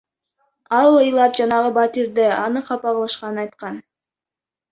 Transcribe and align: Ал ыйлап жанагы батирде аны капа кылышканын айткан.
Ал 0.77 0.87
ыйлап 1.01 1.35
жанагы 1.39 1.69
батирде 1.77 2.25
аны 2.45 2.61
капа 2.71 2.89
кылышканын 2.95 3.41
айткан. 3.43 3.75